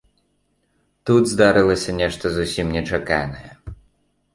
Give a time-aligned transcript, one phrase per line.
[1.11, 3.51] Тут здарылася нешта зусім нечаканае.